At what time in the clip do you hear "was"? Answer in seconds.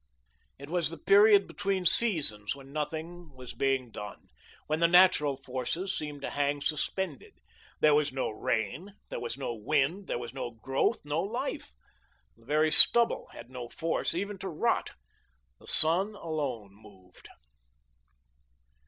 0.71-0.89, 3.35-3.53, 7.93-8.11, 9.19-9.37, 10.17-10.33